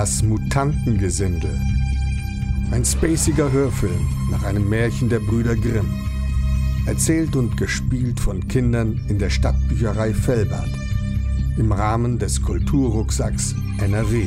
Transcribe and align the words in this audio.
Das 0.00 0.22
Mutantengesindel. 0.22 1.60
Ein 2.70 2.86
spaciger 2.86 3.52
Hörfilm 3.52 4.08
nach 4.30 4.44
einem 4.44 4.66
Märchen 4.66 5.10
der 5.10 5.20
Brüder 5.20 5.54
Grimm. 5.54 5.92
Erzählt 6.86 7.36
und 7.36 7.58
gespielt 7.58 8.18
von 8.18 8.48
Kindern 8.48 8.98
in 9.08 9.18
der 9.18 9.28
Stadtbücherei 9.28 10.14
Fellbad 10.14 10.70
im 11.58 11.70
Rahmen 11.70 12.18
des 12.18 12.40
Kulturrucksacks 12.40 13.54
NRW. 13.82 14.26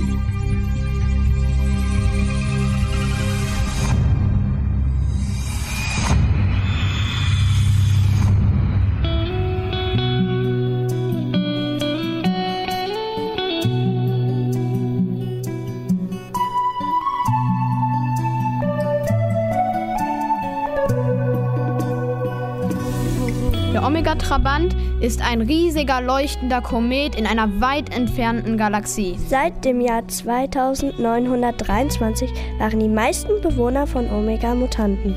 Der 24.14 24.22
Omega-Trabant 24.22 24.76
ist 25.02 25.24
ein 25.24 25.42
riesiger 25.42 26.00
leuchtender 26.00 26.62
Komet 26.62 27.16
in 27.16 27.26
einer 27.26 27.60
weit 27.60 27.92
entfernten 27.96 28.58
Galaxie. 28.58 29.18
Seit 29.28 29.66
dem 29.66 29.82
Jahr 29.82 30.08
2923 30.08 32.32
waren 32.60 32.80
die 32.80 32.90
meisten 32.90 33.42
Bewohner 33.42 33.88
von 33.88 34.08
Omega 34.12 34.54
Mutanten. 34.54 35.16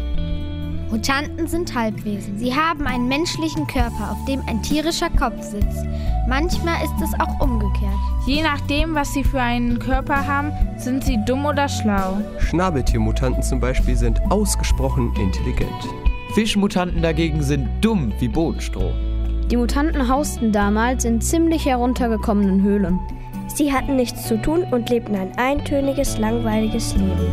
Mutanten 0.90 1.46
sind 1.46 1.74
Halbwesen. 1.74 2.38
Sie 2.38 2.54
haben 2.54 2.86
einen 2.86 3.08
menschlichen 3.08 3.66
Körper, 3.66 4.12
auf 4.12 4.24
dem 4.24 4.40
ein 4.48 4.62
tierischer 4.62 5.10
Kopf 5.10 5.42
sitzt. 5.42 5.84
Manchmal 6.26 6.82
ist 6.82 6.94
es 7.02 7.12
auch 7.20 7.38
umgekehrt. 7.40 7.92
Je 8.26 8.40
nachdem, 8.42 8.94
was 8.94 9.12
sie 9.12 9.24
für 9.24 9.42
einen 9.42 9.78
Körper 9.78 10.26
haben, 10.26 10.52
sind 10.78 11.04
sie 11.04 11.22
dumm 11.26 11.44
oder 11.44 11.68
schlau. 11.68 12.16
Schnabeltiermutanten 12.38 13.42
zum 13.42 13.60
Beispiel 13.60 13.96
sind 13.96 14.22
ausgesprochen 14.30 15.12
intelligent. 15.16 15.84
Fischmutanten 16.36 17.00
dagegen 17.00 17.42
sind 17.42 17.66
dumm 17.80 18.12
wie 18.18 18.28
Bodenstroh. 18.28 18.92
Die 19.50 19.56
Mutanten 19.56 20.06
hausten 20.06 20.52
damals 20.52 21.06
in 21.06 21.18
ziemlich 21.18 21.64
heruntergekommenen 21.64 22.62
Höhlen. 22.62 23.00
Sie 23.54 23.72
hatten 23.72 23.96
nichts 23.96 24.28
zu 24.28 24.36
tun 24.42 24.62
und 24.70 24.90
lebten 24.90 25.14
ein 25.14 25.32
eintöniges, 25.38 26.18
langweiliges 26.18 26.94
Leben. 26.94 27.26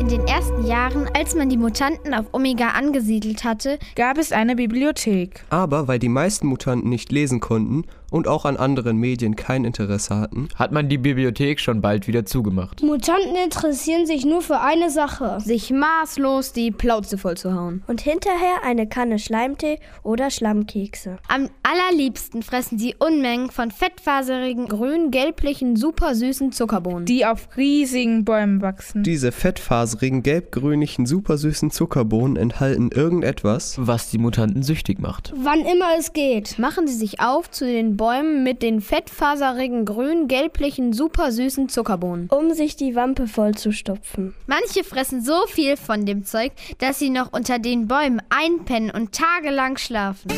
In 0.00 0.08
den 0.08 0.26
ersten 0.26 0.66
Jahren, 0.66 1.08
als 1.16 1.36
man 1.36 1.48
die 1.48 1.58
Mutanten 1.58 2.14
auf 2.14 2.26
Omega 2.32 2.70
angesiedelt 2.70 3.44
hatte, 3.44 3.78
gab 3.94 4.18
es 4.18 4.32
eine 4.32 4.56
Bibliothek. 4.56 5.44
Aber 5.48 5.86
weil 5.86 6.00
die 6.00 6.08
meisten 6.08 6.48
Mutanten 6.48 6.88
nicht 6.88 7.12
lesen 7.12 7.38
konnten 7.38 7.84
und 8.12 8.28
auch 8.28 8.44
an 8.44 8.56
anderen 8.56 8.98
Medien 8.98 9.34
kein 9.36 9.64
Interesse 9.64 10.16
hatten, 10.16 10.48
hat 10.54 10.70
man 10.70 10.88
die 10.88 10.98
Bibliothek 10.98 11.58
schon 11.58 11.80
bald 11.80 12.06
wieder 12.06 12.26
zugemacht. 12.26 12.82
Mutanten 12.82 13.34
interessieren 13.42 14.06
sich 14.06 14.24
nur 14.24 14.42
für 14.42 14.60
eine 14.60 14.90
Sache. 14.90 15.38
Sich 15.40 15.70
maßlos 15.70 16.52
die 16.52 16.70
Plauze 16.70 17.16
vollzuhauen. 17.18 17.82
Und 17.86 18.02
hinterher 18.02 18.62
eine 18.64 18.86
Kanne 18.86 19.18
Schleimtee 19.18 19.78
oder 20.02 20.30
Schlammkekse. 20.30 21.16
Am 21.28 21.48
allerliebsten 21.62 22.42
fressen 22.42 22.78
sie 22.78 22.94
Unmengen 22.98 23.50
von 23.50 23.70
fettfaserigen, 23.70 24.68
grün-gelblichen, 24.68 25.76
supersüßen 25.76 26.52
Zuckerbohnen. 26.52 27.06
Die 27.06 27.24
auf 27.24 27.48
riesigen 27.56 28.24
Bäumen 28.24 28.60
wachsen. 28.60 29.02
Diese 29.02 29.32
fettfaserigen, 29.32 30.22
gelb-grünlichen, 30.22 31.06
supersüßen 31.06 31.70
Zuckerbohnen 31.70 32.36
enthalten 32.36 32.90
irgendetwas, 32.92 33.76
was 33.78 34.10
die 34.10 34.18
Mutanten 34.18 34.62
süchtig 34.62 34.98
macht. 34.98 35.32
Wann 35.36 35.60
immer 35.60 35.96
es 35.98 36.12
geht. 36.12 36.58
Machen 36.58 36.86
sie 36.86 36.94
sich 36.94 37.20
auf 37.20 37.50
zu 37.50 37.64
den 37.64 37.96
Bäumen 38.02 38.42
mit 38.42 38.62
den 38.62 38.80
fettfaserigen, 38.80 39.84
grün-gelblichen, 39.84 40.92
supersüßen 40.92 41.68
Zuckerbohnen. 41.68 42.28
Um 42.30 42.52
sich 42.52 42.74
die 42.74 42.96
Wampe 42.96 43.28
vollzustopfen. 43.28 44.34
Manche 44.48 44.82
fressen 44.82 45.22
so 45.22 45.46
viel 45.46 45.76
von 45.76 46.04
dem 46.04 46.24
Zeug, 46.24 46.50
dass 46.78 46.98
sie 46.98 47.10
noch 47.10 47.32
unter 47.32 47.60
den 47.60 47.86
Bäumen 47.86 48.20
einpennen 48.28 48.90
und 48.90 49.12
tagelang 49.12 49.76
schlafen. 49.76 50.32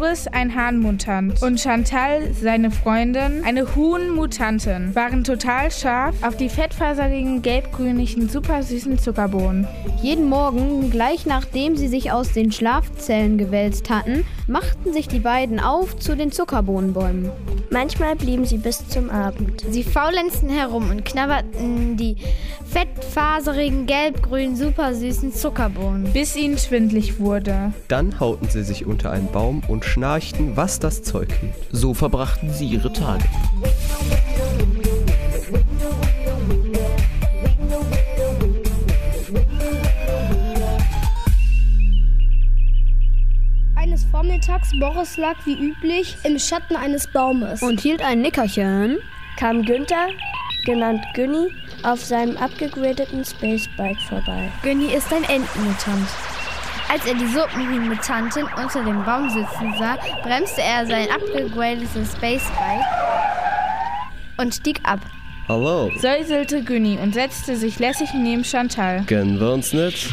Boris, 0.00 0.26
ein 0.28 0.54
Hahnmutant, 0.54 1.42
und 1.42 1.60
Chantal, 1.60 2.32
seine 2.32 2.70
Freundin, 2.70 3.44
eine 3.44 3.76
Huhnmutantin, 3.76 4.94
waren 4.94 5.24
total 5.24 5.70
scharf 5.70 6.14
auf 6.22 6.38
die 6.38 6.48
fettfaserigen, 6.48 7.42
gelbgrünlichen, 7.42 8.30
supersüßen 8.30 8.98
Zuckerbohnen. 8.98 9.68
Jeden 10.00 10.30
Morgen, 10.30 10.90
gleich 10.90 11.26
nachdem 11.26 11.76
sie 11.76 11.88
sich 11.88 12.12
aus 12.12 12.32
den 12.32 12.50
Schlafzellen 12.50 13.36
gewälzt 13.36 13.90
hatten, 13.90 14.24
machten 14.46 14.94
sich 14.94 15.06
die 15.06 15.20
beiden 15.20 15.60
auf 15.60 15.98
zu 15.98 16.16
den 16.16 16.32
Zuckerbohnenbäumen. 16.32 17.30
Manchmal 17.72 18.16
blieben 18.16 18.44
sie 18.44 18.58
bis 18.58 18.88
zum 18.88 19.10
Abend. 19.10 19.64
Sie 19.70 19.84
faulenzten 19.84 20.48
herum 20.48 20.90
und 20.90 21.04
knabberten 21.04 21.96
die 21.96 22.16
fettfaserigen, 22.66 23.86
gelbgrünen, 23.86 24.56
supersüßen 24.56 25.32
Zuckerbohnen. 25.32 26.12
Bis 26.12 26.34
ihnen 26.34 26.58
schwindlig 26.58 27.20
wurde. 27.20 27.72
Dann 27.86 28.18
hauten 28.18 28.48
sie 28.48 28.64
sich 28.64 28.86
unter 28.86 29.12
einen 29.12 29.30
Baum 29.30 29.62
und 29.68 29.84
schnarchten, 29.84 30.56
was 30.56 30.80
das 30.80 31.04
Zeug 31.04 31.32
hielt. 31.40 31.54
So 31.70 31.94
verbrachten 31.94 32.52
sie 32.52 32.66
ihre 32.66 32.92
Tage. 32.92 33.24
Eines 44.00 44.10
Vormittags 44.10 44.70
Boris 44.78 45.16
lag 45.18 45.34
wie 45.44 45.54
üblich 45.54 46.16
im 46.22 46.38
Schatten 46.38 46.74
eines 46.74 47.06
Baumes 47.06 47.62
und 47.62 47.80
hielt 47.80 48.02
ein 48.02 48.22
Nickerchen. 48.22 48.98
Kam 49.38 49.62
Günther, 49.62 50.08
genannt 50.64 51.04
Günni, 51.14 51.48
auf 51.82 52.02
seinem 52.02 52.36
abgegradeten 52.38 53.24
Spacebike 53.24 54.00
vorbei. 54.08 54.48
Günni 54.62 54.86
ist 54.86 55.12
ein 55.12 55.24
Entenmutant. 55.24 56.08
Als 56.88 57.04
er 57.04 57.14
die 57.14 57.26
Suppenhuhn-Mutantin 57.26 58.46
unter 58.56 58.84
dem 58.84 59.04
Baum 59.04 59.28
sitzen 59.28 59.74
sah, 59.78 59.98
bremste 60.22 60.62
er 60.62 60.86
sein 60.86 61.08
abgegradetes 61.10 62.12
Spacebike 62.12 62.84
und 64.38 64.54
stieg 64.54 64.80
ab. 64.84 65.00
Hallo, 65.46 65.90
Säuselte 65.98 66.62
Günni 66.64 66.98
und 67.02 67.12
setzte 67.12 67.56
sich 67.56 67.78
lässig 67.78 68.14
neben 68.14 68.44
Chantal. 68.44 69.04
kennen 69.04 69.38
wir 69.38 69.52
uns 69.52 69.72
nicht? 69.74 70.10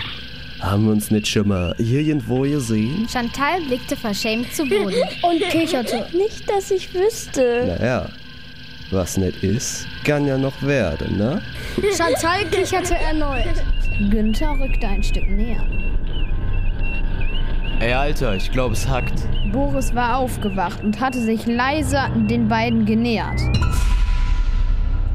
Haben 0.60 0.86
wir 0.86 0.92
uns 0.92 1.12
nicht 1.12 1.28
schon 1.28 1.48
mal 1.50 1.76
irgendwo 1.78 2.42
gesehen? 2.42 3.08
Chantal 3.08 3.62
blickte 3.62 3.96
verschämt 3.96 4.52
zu 4.54 4.64
Boden. 4.64 4.96
und 5.22 5.42
kicherte. 5.50 6.08
Nicht, 6.14 6.50
dass 6.50 6.72
ich 6.72 6.94
wüsste. 6.94 7.78
Naja, 7.80 8.10
was 8.90 9.18
nicht 9.18 9.44
ist, 9.44 9.86
kann 10.04 10.26
ja 10.26 10.38
noch 10.38 10.62
werden, 10.64 11.18
ne? 11.18 11.42
Chantal 11.96 12.46
kicherte 12.50 12.96
erneut. 12.96 13.64
Günther 14.10 14.58
rückte 14.60 14.88
ein 14.88 15.04
Stück 15.04 15.30
näher. 15.30 15.64
Ey, 17.80 17.94
Alter, 17.94 18.36
ich 18.36 18.52
glaube, 18.52 18.74
es 18.74 18.88
hackt. 18.88 19.14
Boris 19.52 19.94
war 19.94 20.18
aufgewacht 20.18 20.84
und 20.84 21.00
hatte 21.00 21.22
sich 21.22 21.46
leise 21.46 22.00
den 22.28 22.48
beiden 22.48 22.86
genähert. 22.86 23.40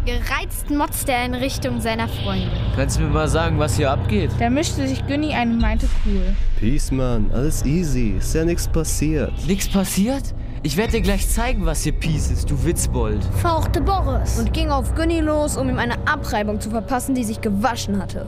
Gereizt 0.05 0.69
motzte 0.69 1.13
er 1.13 1.27
in 1.27 1.35
Richtung 1.35 1.81
seiner 1.81 2.09
Freundin. 2.09 2.51
Kannst 2.75 2.99
du 2.99 3.03
mir 3.03 3.11
mal 3.11 3.29
sagen, 3.29 3.61
was 3.61 3.77
hier 3.77 3.89
abgeht? 3.93 4.33
Da 4.41 4.51
mischte 4.51 4.89
sich 4.89 5.07
Günni 5.07 5.33
ein 5.33 5.53
und 5.53 5.59
meinte 5.61 5.89
cool. 6.05 6.35
Peace, 6.59 6.91
Mann, 6.91 7.31
alles 7.33 7.65
easy, 7.65 8.17
ist 8.19 8.35
ja 8.35 8.45
nichts 8.45 8.67
passiert. 8.67 9.33
Nichts 9.47 9.69
passiert? 9.69 10.35
Ich 10.65 10.77
werde 10.77 10.95
dir 10.95 11.03
gleich 11.03 11.29
zeigen, 11.29 11.67
was 11.67 11.85
hier 11.85 11.93
Peace 11.93 12.33
ist, 12.33 12.51
du 12.51 12.65
Witzbold. 12.65 13.25
Fauchte 13.41 13.81
Boris. 13.81 14.41
Und 14.41 14.53
ging 14.53 14.71
auf 14.71 14.93
Günni 14.97 15.21
los, 15.21 15.57
um 15.57 15.69
ihm 15.69 15.79
eine 15.79 15.95
Abreibung 16.09 16.61
zu 16.61 16.71
verpassen, 16.71 17.15
die 17.15 17.23
sich 17.23 17.41
gewaschen 17.41 18.03
hatte. 18.03 18.27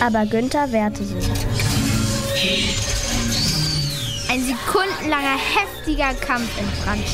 Aber 0.00 0.24
Günther 0.26 0.70
wehrte 0.70 1.02
sich. 1.02 1.26
Ein 4.36 4.42
sekundenlanger, 4.42 5.38
heftiger 5.38 6.12
Kampf 6.12 6.50
entbrannte. 6.58 7.04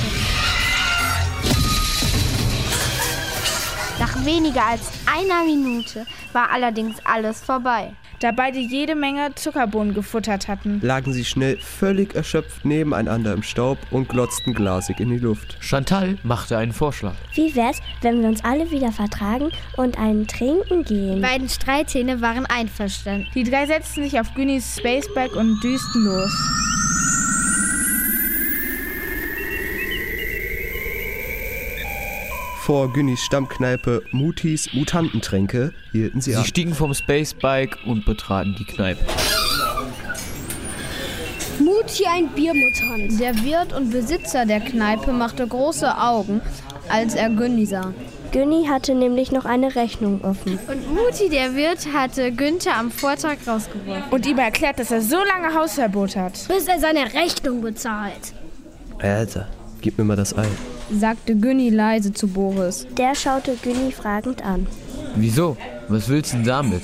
Nach 4.01 4.25
weniger 4.25 4.67
als 4.67 4.91
einer 5.07 5.45
Minute 5.45 6.05
war 6.33 6.51
allerdings 6.51 6.97
alles 7.05 7.41
vorbei. 7.41 7.93
Da 8.19 8.33
beide 8.33 8.59
jede 8.59 8.97
Menge 8.97 9.33
Zuckerbohnen 9.37 9.95
gefuttert 9.95 10.49
hatten, 10.49 10.81
lagen 10.83 11.13
sie 11.13 11.25
schnell 11.25 11.59
völlig 11.59 12.13
erschöpft 12.17 12.65
nebeneinander 12.65 13.35
im 13.35 13.45
Staub 13.45 13.79
und 13.93 14.09
glotzten 14.09 14.53
glasig 14.53 14.99
in 14.99 15.11
die 15.11 15.19
Luft. 15.19 15.59
Chantal 15.61 16.19
machte 16.25 16.59
einen 16.59 16.73
Vorschlag. 16.73 17.15
Wie 17.35 17.55
wär's, 17.55 17.79
wenn 18.01 18.21
wir 18.21 18.29
uns 18.29 18.43
alle 18.43 18.73
wieder 18.73 18.91
vertragen 18.91 19.53
und 19.77 19.97
einen 19.97 20.27
trinken 20.27 20.83
gehen? 20.83 21.17
Die 21.17 21.23
beiden 21.23 21.49
Streithähne 21.49 22.21
waren 22.21 22.47
einverstanden. 22.47 23.29
Die 23.33 23.45
drei 23.45 23.67
setzten 23.67 24.03
sich 24.03 24.19
auf 24.19 24.35
Günnis 24.35 24.77
Spacebike 24.77 25.39
und 25.39 25.63
düsten 25.63 26.05
los. 26.05 26.62
Vor 32.63 32.93
Günnis 32.93 33.21
Stammkneipe 33.25 34.05
Mutis 34.13 34.73
Mutantentränke 34.73 35.73
hielten 35.91 36.21
sie, 36.21 36.31
Sie 36.31 36.37
an. 36.37 36.45
stiegen 36.45 36.75
vom 36.75 36.95
Spacebike 36.95 37.77
und 37.87 38.05
betraten 38.05 38.55
die 38.57 38.65
Kneipe. 38.65 39.05
Mutti 41.59 42.05
ein 42.07 42.29
Biermutant. 42.29 43.21
Der 43.21 43.35
Wirt 43.43 43.73
und 43.73 43.91
Besitzer 43.91 44.47
der 44.47 44.61
Kneipe 44.61 45.13
machte 45.13 45.45
große 45.45 45.99
Augen, 45.99 46.41
als 46.89 47.17
er 47.17 47.31
Günni 47.31 47.67
sah. 47.67 47.93
Günni 48.31 48.67
hatte 48.69 48.95
nämlich 48.95 49.33
noch 49.33 49.45
eine 49.45 49.75
Rechnung 49.75 50.23
offen. 50.23 50.57
Und 50.69 50.95
Muti, 50.95 51.29
der 51.31 51.57
Wirt, 51.57 51.89
hatte 51.93 52.31
Günther 52.31 52.77
am 52.77 52.93
Vortag 52.93 53.39
rausgeworfen. 53.45 54.05
Und 54.13 54.25
ihm 54.25 54.39
erklärt, 54.39 54.79
dass 54.79 54.93
er 54.93 55.03
so 55.03 55.17
lange 55.17 55.53
Hausverbot 55.53 56.15
hat. 56.15 56.35
Bis 56.47 56.69
er 56.69 56.79
seine 56.79 57.13
Rechnung 57.13 57.61
bezahlt. 57.61 58.35
Alter, 59.01 59.49
gib 59.81 59.99
mir 59.99 60.05
mal 60.05 60.17
das 60.17 60.37
Ei. 60.39 60.47
Sagte 60.99 61.35
Günni 61.37 61.71
leise 61.71 62.13
zu 62.13 62.29
Boris. 62.29 62.87
Der 62.97 63.15
schaute 63.15 63.57
Günni 63.63 63.93
fragend 63.93 64.45
an. 64.45 64.67
Wieso? 65.17 65.57
Was 65.89 66.09
willst 66.09 66.33
du 66.33 66.37
denn 66.39 66.47
damit? 66.47 66.83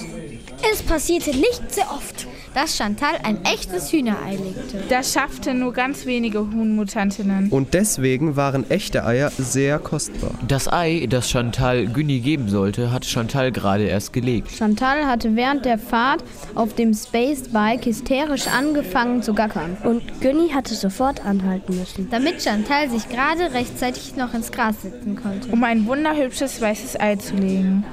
Es 0.70 0.82
passierte 0.82 1.30
nicht 1.30 1.62
sehr 1.68 1.90
oft. 1.90 2.26
Dass 2.54 2.76
Chantal 2.76 3.14
ein 3.22 3.44
echtes 3.44 3.92
Hühnerei 3.92 4.36
legte. 4.36 4.82
Das 4.88 5.12
schafften 5.12 5.60
nur 5.60 5.72
ganz 5.72 6.06
wenige 6.06 6.40
Huhnmutantinnen. 6.40 7.50
Und 7.50 7.74
deswegen 7.74 8.36
waren 8.36 8.68
echte 8.70 9.04
Eier 9.04 9.30
sehr 9.36 9.78
kostbar. 9.78 10.32
Das 10.46 10.70
Ei, 10.72 11.06
das 11.08 11.30
Chantal 11.30 11.86
Günni 11.86 12.20
geben 12.20 12.48
sollte, 12.48 12.90
hat 12.92 13.04
Chantal 13.04 13.52
gerade 13.52 13.84
erst 13.84 14.12
gelegt. 14.12 14.50
Chantal 14.50 15.06
hatte 15.06 15.36
während 15.36 15.64
der 15.64 15.78
Fahrt 15.78 16.24
auf 16.54 16.74
dem 16.74 16.94
Spacebike 16.94 17.86
hysterisch 17.86 18.46
angefangen 18.46 19.22
zu 19.22 19.34
gackern. 19.34 19.76
Und 19.84 20.20
Günni 20.20 20.50
hatte 20.50 20.74
sofort 20.74 21.24
anhalten 21.24 21.78
müssen. 21.78 22.08
Damit 22.10 22.42
Chantal 22.42 22.90
sich 22.90 23.08
gerade 23.08 23.52
rechtzeitig 23.52 24.16
noch 24.16 24.34
ins 24.34 24.52
Gras 24.52 24.82
setzen 24.82 25.16
konnte. 25.16 25.48
Um 25.50 25.64
ein 25.64 25.86
wunderhübsches 25.86 26.60
weißes 26.60 26.98
Ei 27.00 27.16
zu 27.16 27.36
legen. 27.36 27.84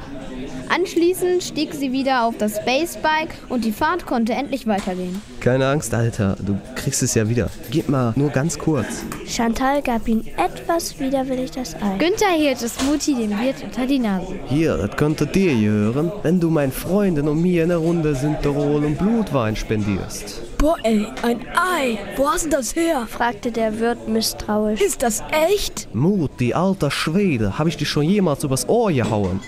Anschließend 0.70 1.44
stieg 1.44 1.74
sie 1.74 1.92
wieder 1.92 2.24
auf 2.24 2.38
das 2.38 2.58
Spacebike 2.58 3.34
und 3.50 3.66
die 3.66 3.72
Fahrt 3.72 4.06
konnte 4.06 4.34
endlich 4.34 4.68
weitergehen. 4.68 5.22
Keine 5.40 5.68
Angst, 5.68 5.94
Alter, 5.94 6.36
du 6.44 6.58
kriegst 6.76 7.04
es 7.04 7.14
ja 7.14 7.30
wieder. 7.30 7.50
Gib 7.70 7.90
mal 7.90 8.14
nur 8.16 8.30
ganz 8.30 8.58
kurz. 8.58 9.04
Chantal 9.28 9.82
gab 9.82 10.08
ihm 10.08 10.24
etwas 10.38 11.00
widerwillig 11.00 11.52
das 11.52 11.76
Ei. 11.76 11.98
Günther 11.98 12.32
hielt 12.36 12.62
es 12.62 12.82
Muti 12.84 13.14
dem 13.16 13.32
Wirt 13.32 13.64
unter 13.64 13.86
die 13.86 14.00
Nase. 14.00 14.34
Hier, 14.48 14.78
das 14.78 14.96
könnte 14.98 15.28
dir 15.28 15.54
gehören, 15.54 16.12
wenn 16.24 16.40
du 16.40 16.50
meinen 16.50 16.72
Freunden 16.72 17.28
und 17.28 17.42
mir 17.42 17.64
eine 17.64 17.76
Runde 17.76 18.16
Sinterol 18.16 18.84
und 18.86 18.98
Blutwein 18.98 19.56
spendierst. 19.56 20.42
Boah, 20.58 20.78
ey, 20.84 21.06
ein 21.22 21.42
Ei. 21.56 21.98
Wo 22.16 22.30
hast 22.30 22.46
du 22.46 22.50
das 22.50 22.76
her? 22.76 23.06
fragte 23.08 23.52
der 23.52 23.80
Wirt 23.80 24.08
misstrauisch. 24.08 24.82
Ist 24.82 25.04
das 25.04 25.22
echt? 25.32 25.94
Mutti, 25.94 26.54
alter 26.54 26.90
Schwede, 26.90 27.60
hab 27.60 27.68
ich 27.68 27.78
dich 27.78 27.90
schon 27.90 28.04
jemals 28.04 28.44
übers 28.44 28.68
Ohr 28.68 28.92
gehauen? 28.92 29.42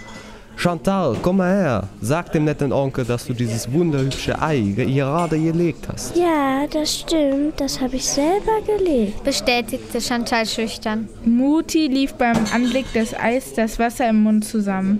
Chantal, 0.57 1.15
komm 1.21 1.37
mal 1.37 1.55
her. 1.55 1.83
Sag 2.01 2.31
dem 2.31 2.45
netten 2.45 2.73
Onkel, 2.73 3.05
dass 3.05 3.27
du 3.27 3.33
dieses 3.33 3.71
wunderhübsche 3.71 4.41
Ei 4.41 4.73
gerade 4.75 5.39
gelegt 5.39 5.87
hast. 5.87 6.17
Ja, 6.17 6.65
das 6.65 6.99
stimmt. 6.99 7.61
Das 7.61 7.79
habe 7.79 7.97
ich 7.97 8.05
selber 8.09 8.59
gelegt. 8.65 9.23
Bestätigte 9.23 10.01
Chantal 10.01 10.47
schüchtern. 10.47 11.07
Muti 11.23 11.85
lief 11.85 12.15
beim 12.15 12.37
Anblick 12.51 12.91
des 12.93 13.13
Eis 13.13 13.53
das 13.53 13.77
Wasser 13.77 14.09
im 14.09 14.23
Mund 14.23 14.45
zusammen. 14.45 14.99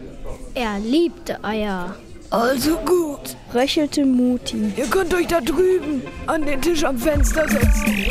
Er 0.54 0.78
liebte 0.78 1.44
Eier. 1.44 1.96
Also 2.30 2.78
gut. 2.86 3.36
Röchelte 3.54 4.06
Muti. 4.06 4.74
Ihr 4.76 4.86
könnt 4.86 5.14
euch 5.16 5.28
da 5.28 5.42
drüben 5.42 6.04
an 6.28 6.46
den 6.46 6.62
Tisch 6.62 6.84
am 6.84 7.00
Fenster 7.00 7.48
setzen. 7.48 8.06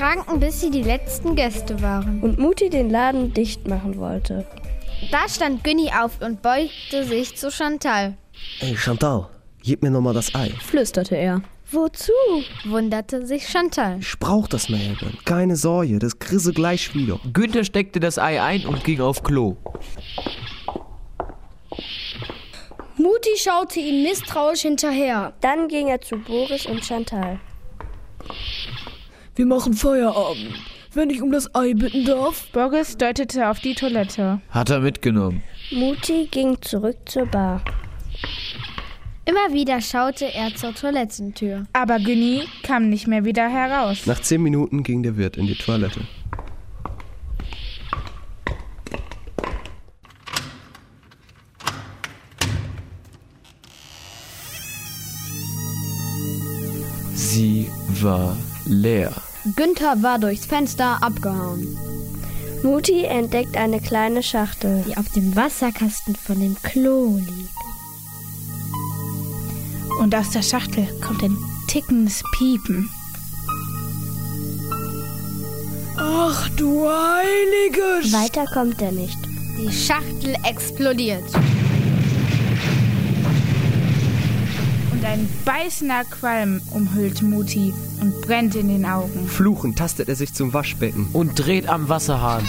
Tranken, 0.00 0.40
bis 0.40 0.62
sie 0.62 0.70
die 0.70 0.82
letzten 0.82 1.36
Gäste 1.36 1.82
waren. 1.82 2.22
Und 2.22 2.38
Muti 2.38 2.70
den 2.70 2.88
Laden 2.88 3.34
dicht 3.34 3.68
machen 3.68 3.98
wollte. 3.98 4.46
Da 5.10 5.28
stand 5.28 5.62
Günni 5.62 5.90
auf 5.90 6.22
und 6.22 6.40
beugte 6.40 7.04
sich 7.04 7.36
zu 7.36 7.50
Chantal. 7.50 8.16
Ey, 8.60 8.74
Chantal, 8.76 9.28
gib 9.62 9.82
mir 9.82 9.90
nochmal 9.90 10.14
das 10.14 10.34
Ei. 10.34 10.50
Flüsterte 10.60 11.16
er. 11.16 11.42
Wozu? 11.70 12.12
Wunderte 12.64 13.26
sich 13.26 13.46
Chantal. 13.46 13.98
Ich 14.00 14.18
brauch 14.18 14.48
das 14.48 14.70
mehr, 14.70 14.80
Eben. 14.80 15.18
Keine 15.26 15.56
Sorge, 15.56 15.98
das 15.98 16.18
kriege 16.18 16.52
gleich 16.52 16.94
wieder. 16.94 17.20
Günther 17.32 17.64
steckte 17.64 18.00
das 18.00 18.18
Ei 18.18 18.42
ein 18.42 18.64
und 18.64 18.82
ging 18.84 19.00
auf 19.02 19.22
Klo. 19.22 19.56
Mutti 22.96 23.36
schaute 23.36 23.80
ihm 23.80 24.02
misstrauisch 24.02 24.62
hinterher. 24.62 25.34
Dann 25.42 25.68
ging 25.68 25.88
er 25.88 26.00
zu 26.00 26.16
Boris 26.16 26.64
und 26.64 26.84
Chantal. 26.84 27.38
Wir 29.40 29.46
machen 29.46 29.72
Feierabend. 29.72 30.52
Wenn 30.92 31.08
ich 31.08 31.22
um 31.22 31.32
das 31.32 31.54
Ei 31.54 31.72
bitten 31.72 32.04
darf. 32.04 32.48
Boris 32.52 32.98
deutete 32.98 33.48
auf 33.48 33.58
die 33.58 33.74
Toilette. 33.74 34.42
Hat 34.50 34.68
er 34.68 34.80
mitgenommen. 34.80 35.42
Muti 35.70 36.28
ging 36.30 36.60
zurück 36.60 36.98
zur 37.06 37.24
Bar. 37.24 37.64
Immer 39.24 39.54
wieder 39.54 39.80
schaute 39.80 40.26
er 40.26 40.54
zur 40.54 40.74
Toilettentür. 40.74 41.64
Aber 41.72 41.98
Günni 41.98 42.42
kam 42.64 42.90
nicht 42.90 43.06
mehr 43.06 43.24
wieder 43.24 43.48
heraus. 43.48 44.04
Nach 44.04 44.20
zehn 44.20 44.42
Minuten 44.42 44.82
ging 44.82 45.02
der 45.02 45.16
Wirt 45.16 45.38
in 45.38 45.46
die 45.46 45.54
Toilette. 45.54 46.02
Sie 57.14 57.70
war 58.02 58.36
leer. 58.66 59.10
Günther 59.56 60.02
war 60.02 60.18
durchs 60.18 60.44
Fenster 60.44 61.02
abgehauen. 61.02 61.76
Muti 62.62 63.04
entdeckt 63.04 63.56
eine 63.56 63.80
kleine 63.80 64.22
Schachtel. 64.22 64.84
Die 64.86 64.96
auf 64.96 65.08
dem 65.10 65.34
Wasserkasten 65.34 66.14
von 66.14 66.40
dem 66.40 66.56
Klo 66.62 67.16
liegt. 67.16 67.50
Und 70.00 70.14
aus 70.14 70.30
der 70.30 70.42
Schachtel 70.42 70.86
kommt 71.00 71.22
ein 71.22 71.36
tickendes 71.68 72.22
Piepen. 72.36 72.88
Ach 75.96 76.48
du 76.50 76.86
Heilige. 76.86 78.12
Weiter 78.12 78.44
kommt 78.46 78.80
er 78.82 78.92
nicht. 78.92 79.18
Die 79.58 79.72
Schachtel 79.72 80.34
explodiert. 80.44 81.24
Ein 85.10 85.28
beißender 85.44 86.04
Qualm 86.04 86.62
umhüllt 86.70 87.20
Muti 87.22 87.74
und 88.00 88.20
brennt 88.20 88.54
in 88.54 88.68
den 88.68 88.86
Augen. 88.86 89.26
Fluchend 89.26 89.76
tastet 89.76 90.08
er 90.08 90.14
sich 90.14 90.32
zum 90.34 90.54
Waschbecken. 90.54 91.08
Und 91.12 91.34
dreht 91.34 91.68
am 91.68 91.88
Wasserhahn. 91.88 92.44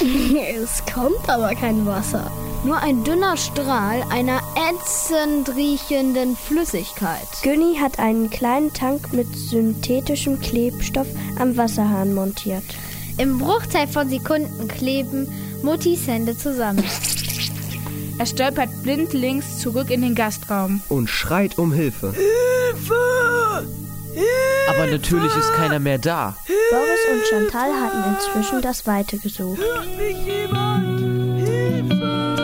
Es 0.56 0.82
kommt 0.90 1.28
aber 1.28 1.54
kein 1.54 1.84
Wasser. 1.84 2.32
Nur 2.64 2.78
ein 2.78 3.04
dünner 3.04 3.36
Strahl 3.36 4.02
einer 4.10 4.40
ätzend 4.56 5.54
riechenden 5.54 6.36
Flüssigkeit. 6.36 7.28
Günni 7.42 7.76
hat 7.78 7.98
einen 7.98 8.30
kleinen 8.30 8.72
Tank 8.72 9.12
mit 9.12 9.26
synthetischem 9.36 10.40
Klebstoff 10.40 11.08
am 11.38 11.58
Wasserhahn 11.58 12.14
montiert. 12.14 12.64
Im 13.18 13.36
Bruchteil 13.36 13.88
von 13.88 14.08
Sekunden 14.08 14.68
kleben 14.68 15.28
Muttis 15.62 16.06
Hände 16.06 16.34
zusammen. 16.34 16.82
Er 18.20 18.26
stolpert 18.26 18.68
blindlings 18.82 19.60
zurück 19.60 19.88
in 19.88 20.02
den 20.02 20.14
Gastraum. 20.14 20.82
Und 20.90 21.08
schreit 21.08 21.56
um 21.56 21.72
Hilfe. 21.72 22.12
Hilfe! 22.12 22.92
Aber 24.68 24.86
natürlich 24.90 25.34
ist 25.34 25.50
keiner 25.54 25.78
mehr 25.78 25.96
da. 25.96 26.36
Boris 26.70 27.00
und 27.10 27.26
Chantal 27.30 27.70
hatten 27.72 28.14
inzwischen 28.14 28.60
das 28.60 28.86
Weite 28.86 29.16
gesucht. 29.16 29.58
Hört 29.58 29.96
mich 29.96 30.18
jemand? 30.26 31.00
Hilfe! 31.40 32.36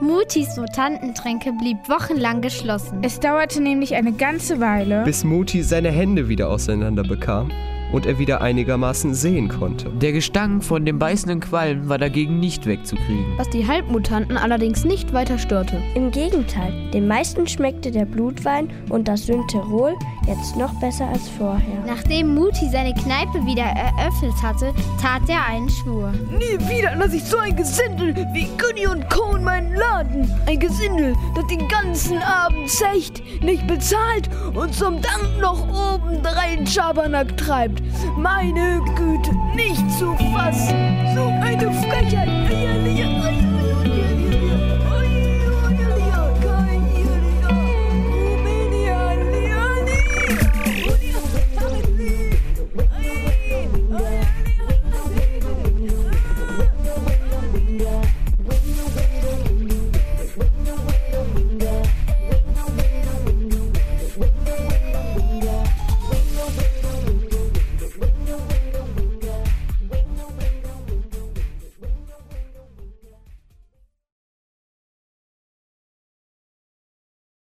Mutis 0.00 0.56
Mutantentränke 0.56 1.52
blieb 1.52 1.88
wochenlang 1.88 2.40
geschlossen. 2.40 2.98
Es 3.02 3.20
dauerte 3.20 3.62
nämlich 3.62 3.94
eine 3.94 4.10
ganze 4.12 4.58
Weile. 4.58 5.04
Bis 5.04 5.22
Muti 5.22 5.62
seine 5.62 5.92
Hände 5.92 6.28
wieder 6.28 6.48
auseinander 6.48 7.04
bekam 7.04 7.52
und 7.92 8.06
er 8.06 8.18
wieder 8.18 8.40
einigermaßen 8.40 9.14
sehen 9.14 9.48
konnte. 9.48 9.90
Der 9.90 10.12
Gestank 10.12 10.64
von 10.64 10.84
dem 10.84 10.98
beißenden 10.98 11.40
Qualm 11.40 11.88
war 11.88 11.98
dagegen 11.98 12.40
nicht 12.40 12.66
wegzukriegen. 12.66 13.26
Was 13.36 13.50
die 13.50 13.66
Halbmutanten 13.66 14.36
allerdings 14.36 14.84
nicht 14.84 15.12
weiter 15.12 15.38
störte. 15.38 15.82
Im 15.94 16.10
Gegenteil, 16.10 16.72
den 16.92 17.06
meisten 17.06 17.46
schmeckte 17.46 17.90
der 17.90 18.04
Blutwein 18.04 18.70
und 18.88 19.08
das 19.08 19.26
Synterol 19.26 19.94
jetzt 20.26 20.56
noch 20.56 20.72
besser 20.80 21.08
als 21.08 21.28
vorher. 21.28 21.84
Nachdem 21.86 22.34
Muti 22.34 22.68
seine 22.70 22.94
Kneipe 22.94 23.44
wieder 23.44 23.64
eröffnet 23.64 24.34
hatte, 24.42 24.72
tat 25.00 25.22
er 25.28 25.44
einen 25.46 25.68
Schwur. 25.68 26.12
Nie 26.30 26.58
wieder 26.68 26.94
lasse 26.96 27.16
ich 27.16 27.24
so 27.24 27.38
ein 27.38 27.56
Gesindel 27.56 28.14
wie 28.32 28.48
Günni 28.56 28.86
und 28.86 29.08
Co. 29.10 29.34
in 29.36 29.44
meinen 29.44 29.74
Laden. 29.74 30.30
Ein 30.46 30.58
Gesindel, 30.58 31.14
das 31.34 31.46
den 31.46 31.66
ganzen 31.68 32.18
Abend 32.18 32.68
zecht, 32.68 33.22
nicht 33.42 33.66
bezahlt 33.66 34.28
und 34.54 34.74
zum 34.74 35.00
Dank 35.00 35.40
noch 35.40 35.66
obendrein 35.68 36.66
Schabernack 36.66 37.36
treibt. 37.36 37.79
Meine 38.16 38.80
Güte, 38.96 39.30
nicht 39.54 39.90
zu 39.98 40.14
fassen. 40.32 40.98
So 41.14 41.26
eine 41.26 41.72
Frechheit. 41.72 42.28
Eierliche 42.28 43.04
Eier. 43.04 43.49